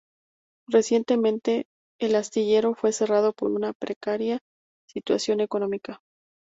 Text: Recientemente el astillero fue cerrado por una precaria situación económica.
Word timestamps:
Recientemente 0.67 1.67
el 1.99 2.15
astillero 2.15 2.73
fue 2.73 2.91
cerrado 2.91 3.33
por 3.33 3.51
una 3.51 3.71
precaria 3.73 4.39
situación 4.87 5.41
económica. 5.41 6.01